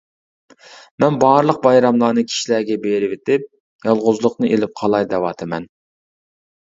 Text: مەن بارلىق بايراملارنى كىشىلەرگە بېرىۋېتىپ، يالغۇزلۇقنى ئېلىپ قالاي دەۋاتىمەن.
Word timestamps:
مەن 1.03 1.17
بارلىق 1.23 1.59
بايراملارنى 1.65 2.23
كىشىلەرگە 2.31 2.79
بېرىۋېتىپ، 2.87 3.47
يالغۇزلۇقنى 3.91 4.51
ئېلىپ 4.55 4.75
قالاي 4.81 5.07
دەۋاتىمەن. 5.13 5.69